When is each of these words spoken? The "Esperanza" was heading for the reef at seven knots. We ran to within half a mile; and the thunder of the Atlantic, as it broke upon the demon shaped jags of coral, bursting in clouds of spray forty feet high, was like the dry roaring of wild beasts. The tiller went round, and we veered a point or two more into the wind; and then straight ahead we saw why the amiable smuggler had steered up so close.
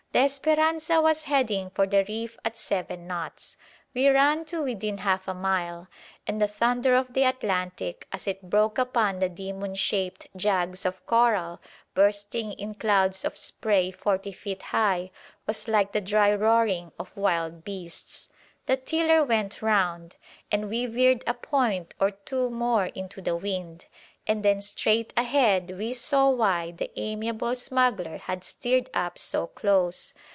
The 0.13 0.19
"Esperanza" 0.25 0.99
was 0.99 1.23
heading 1.23 1.69
for 1.69 1.87
the 1.87 2.03
reef 2.03 2.37
at 2.43 2.57
seven 2.57 3.07
knots. 3.07 3.55
We 3.93 4.09
ran 4.09 4.43
to 4.45 4.61
within 4.61 4.97
half 4.99 5.25
a 5.25 5.33
mile; 5.33 5.87
and 6.27 6.41
the 6.41 6.49
thunder 6.49 6.95
of 6.95 7.13
the 7.13 7.23
Atlantic, 7.23 8.09
as 8.11 8.27
it 8.27 8.49
broke 8.49 8.77
upon 8.77 9.19
the 9.19 9.29
demon 9.29 9.73
shaped 9.73 10.27
jags 10.35 10.85
of 10.85 11.05
coral, 11.05 11.61
bursting 11.93 12.51
in 12.51 12.73
clouds 12.73 13.23
of 13.23 13.37
spray 13.37 13.89
forty 13.89 14.33
feet 14.33 14.63
high, 14.63 15.11
was 15.47 15.69
like 15.69 15.93
the 15.93 16.01
dry 16.01 16.35
roaring 16.35 16.91
of 16.99 17.15
wild 17.15 17.63
beasts. 17.63 18.27
The 18.65 18.75
tiller 18.75 19.23
went 19.23 19.61
round, 19.61 20.17
and 20.51 20.69
we 20.69 20.87
veered 20.87 21.23
a 21.25 21.33
point 21.33 21.93
or 22.01 22.11
two 22.11 22.49
more 22.49 22.87
into 22.87 23.21
the 23.21 23.37
wind; 23.37 23.85
and 24.27 24.45
then 24.45 24.61
straight 24.61 25.11
ahead 25.17 25.75
we 25.75 25.91
saw 25.91 26.29
why 26.29 26.69
the 26.71 26.91
amiable 26.95 27.55
smuggler 27.55 28.17
had 28.17 28.43
steered 28.43 28.87
up 28.93 29.17
so 29.17 29.47
close. 29.47 30.13